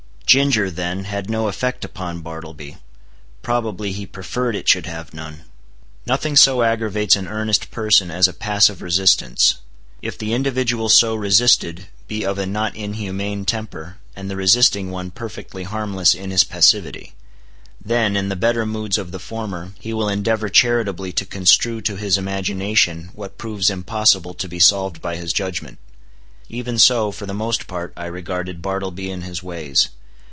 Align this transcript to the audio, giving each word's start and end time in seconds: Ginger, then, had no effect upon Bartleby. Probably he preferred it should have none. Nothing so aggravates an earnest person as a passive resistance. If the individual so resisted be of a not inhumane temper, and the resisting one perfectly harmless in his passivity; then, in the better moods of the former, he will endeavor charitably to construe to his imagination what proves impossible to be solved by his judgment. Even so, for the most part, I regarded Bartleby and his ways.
Ginger, 0.31 0.71
then, 0.71 1.03
had 1.03 1.29
no 1.29 1.49
effect 1.49 1.83
upon 1.83 2.21
Bartleby. 2.21 2.77
Probably 3.41 3.91
he 3.91 4.05
preferred 4.05 4.55
it 4.55 4.69
should 4.69 4.85
have 4.85 5.13
none. 5.13 5.41
Nothing 6.05 6.37
so 6.37 6.61
aggravates 6.63 7.17
an 7.17 7.27
earnest 7.27 7.69
person 7.69 8.09
as 8.09 8.29
a 8.29 8.33
passive 8.33 8.81
resistance. 8.81 9.55
If 10.01 10.17
the 10.17 10.31
individual 10.31 10.87
so 10.87 11.15
resisted 11.15 11.87
be 12.07 12.23
of 12.25 12.37
a 12.37 12.45
not 12.45 12.77
inhumane 12.77 13.43
temper, 13.43 13.97
and 14.15 14.29
the 14.31 14.37
resisting 14.37 14.89
one 14.89 15.11
perfectly 15.11 15.63
harmless 15.65 16.13
in 16.15 16.31
his 16.31 16.45
passivity; 16.45 17.13
then, 17.83 18.15
in 18.15 18.29
the 18.29 18.37
better 18.37 18.65
moods 18.65 18.97
of 18.97 19.11
the 19.11 19.19
former, 19.19 19.73
he 19.81 19.93
will 19.93 20.07
endeavor 20.07 20.47
charitably 20.47 21.11
to 21.11 21.25
construe 21.25 21.81
to 21.81 21.97
his 21.97 22.17
imagination 22.17 23.09
what 23.13 23.37
proves 23.37 23.69
impossible 23.69 24.33
to 24.35 24.47
be 24.47 24.59
solved 24.59 25.01
by 25.01 25.17
his 25.17 25.33
judgment. 25.33 25.77
Even 26.47 26.79
so, 26.79 27.11
for 27.11 27.25
the 27.25 27.33
most 27.33 27.67
part, 27.67 27.91
I 27.97 28.05
regarded 28.05 28.61
Bartleby 28.61 29.11
and 29.11 29.25
his 29.25 29.43
ways. 29.43 29.89